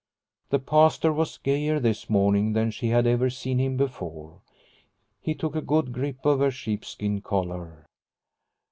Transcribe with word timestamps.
The 0.49 0.57
Pastor 0.57 1.13
was 1.13 1.37
gayer 1.37 1.79
this 1.79 2.09
morning 2.09 2.53
than 2.53 2.71
she 2.71 2.87
had 2.87 3.05
ever 3.05 3.29
seen 3.29 3.59
him 3.59 3.77
before. 3.77 4.41
He 5.19 5.35
took 5.35 5.55
a 5.55 5.61
good 5.61 5.93
grip 5.93 6.25
of 6.25 6.39
her 6.39 6.49
sheep 6.49 6.83
skin 6.83 7.21
collar. 7.21 7.85